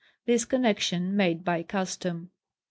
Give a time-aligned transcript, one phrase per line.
[0.25, 2.31] This Connexion made by custom.